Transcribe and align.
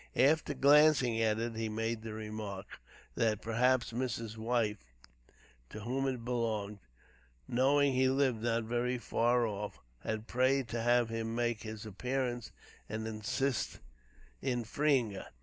After 0.15 0.55
glancing 0.55 1.21
at 1.21 1.37
it 1.37 1.55
he 1.55 1.69
made 1.69 2.01
the 2.01 2.13
remark, 2.13 2.65
"that 3.13 3.39
perhaps 3.39 3.91
Mrs. 3.91 4.35
White, 4.35 4.79
to 5.69 5.81
whom 5.81 6.07
it 6.07 6.25
belonged, 6.25 6.79
knowing 7.47 7.93
he 7.93 8.09
lived 8.09 8.41
not 8.41 8.63
very 8.63 8.97
far 8.97 9.45
off, 9.45 9.79
had 9.99 10.25
prayed 10.25 10.67
to 10.69 10.81
have 10.81 11.09
him 11.09 11.35
make 11.35 11.61
his 11.61 11.85
appearance 11.85 12.51
and 12.89 13.05
assist 13.05 13.77
in 14.41 14.63
freeing 14.63 15.11
her. 15.11 15.27